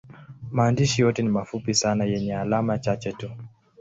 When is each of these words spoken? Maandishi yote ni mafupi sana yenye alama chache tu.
Maandishi 0.51 1.01
yote 1.01 1.21
ni 1.23 1.29
mafupi 1.29 1.73
sana 1.73 2.03
yenye 2.05 2.35
alama 2.35 2.77
chache 2.79 3.11
tu. 3.13 3.31